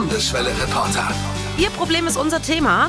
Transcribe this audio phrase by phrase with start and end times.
[0.00, 1.10] Landeswelle-Reporter.
[1.58, 2.88] Ihr Problem ist unser Thema.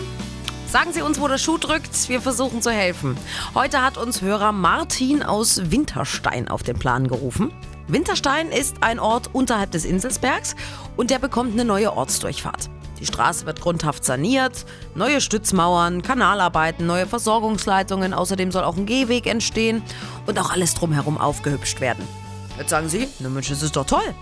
[0.70, 2.07] Sagen Sie uns, wo der Schuh drückt.
[2.07, 3.18] Wir versuchen zu helfen.
[3.54, 7.52] Heute hat uns Hörer Martin aus Winterstein auf den Plan gerufen.
[7.89, 10.55] Winterstein ist ein Ort unterhalb des Inselsbergs
[10.96, 12.69] und der bekommt eine neue Ortsdurchfahrt.
[13.01, 14.65] Die Straße wird grundhaft saniert,
[14.96, 19.84] neue Stützmauern, Kanalarbeiten, neue Versorgungsleitungen, außerdem soll auch ein Gehweg entstehen
[20.27, 22.07] und auch alles drumherum aufgehübscht werden.
[22.57, 24.16] Jetzt sagen Sie, ne Mensch, das ist doch toll.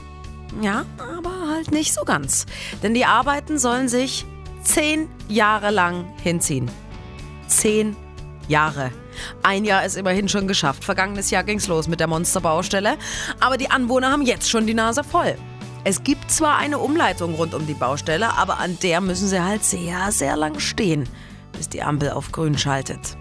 [0.62, 2.46] Ja, aber halt nicht so ganz.
[2.82, 4.26] Denn die Arbeiten sollen sich
[4.64, 6.70] zehn Jahre lang hinziehen.
[7.48, 7.96] Zehn
[8.48, 8.92] Jahre.
[9.44, 10.84] Ein Jahr ist immerhin schon geschafft.
[10.84, 12.98] Vergangenes Jahr ging's los mit der Monsterbaustelle.
[13.40, 15.36] Aber die Anwohner haben jetzt schon die Nase voll.
[15.84, 19.64] Es gibt zwar eine Umleitung rund um die Baustelle, aber an der müssen sie halt
[19.64, 21.08] sehr, sehr lang stehen,
[21.54, 23.18] bis die Ampel auf grün schaltet.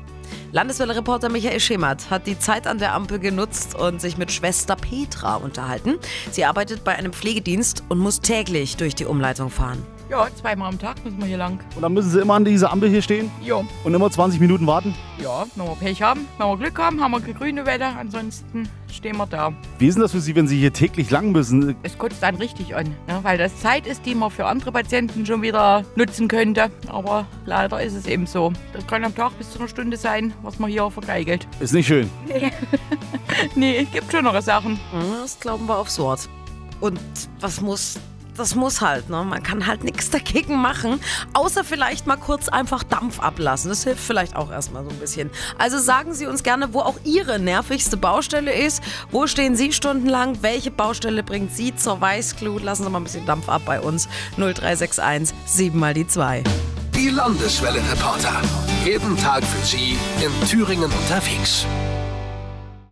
[0.51, 5.37] Landeswelle-Reporter Michael Schemert hat die Zeit an der Ampel genutzt und sich mit Schwester Petra
[5.37, 5.97] unterhalten.
[6.30, 9.84] Sie arbeitet bei einem Pflegedienst und muss täglich durch die Umleitung fahren.
[10.09, 11.61] Ja, zweimal am Tag müssen wir hier lang.
[11.77, 14.66] Und dann müssen sie immer an dieser Ampel hier stehen Ja, und immer 20 Minuten
[14.66, 14.95] warten.
[15.23, 19.16] Ja, wenn wir Pech haben, wenn wir Glück haben, haben wir grüne Wetter, ansonsten stehen
[19.16, 19.52] wir da.
[19.79, 21.77] Wie ist denn das für Sie, wenn Sie hier täglich lang müssen?
[21.83, 23.19] Es kotzt dann richtig an, ne?
[23.23, 26.71] weil das Zeit ist, die man für andere Patienten schon wieder nutzen könnte.
[26.89, 28.52] Aber leider ist es eben so.
[28.73, 31.46] Das kann am Tag bis zu einer Stunde sein, was man hier vergeigelt.
[31.61, 32.11] Ist nicht schön.
[33.55, 34.79] Nee, es gibt schönere Sachen.
[34.93, 36.29] Ja, Das glauben wir aufs Wort.
[36.80, 37.01] Und
[37.41, 37.99] was muss,
[38.38, 39.24] das muss halt, ne?
[39.24, 41.00] Man kann halt nichts dagegen machen,
[41.34, 43.68] außer vielleicht mal kurz einfach Dampf ablassen.
[43.68, 45.30] Das hilft vielleicht auch erstmal so ein bisschen.
[45.58, 48.82] Also sagen Sie uns gerne, wo auch Ihre nervigste Baustelle ist.
[49.10, 50.38] Wo stehen Sie stundenlang?
[50.42, 52.62] Welche Baustelle bringt Sie zur Weißglut?
[52.62, 54.09] Lassen Sie mal ein bisschen Dampf ab bei uns.
[54.36, 56.44] 0361 7 mal die 2.
[56.94, 58.42] Die Landeswelle-Reporter.
[58.84, 61.66] Jeden Tag für Sie in Thüringen unterwegs.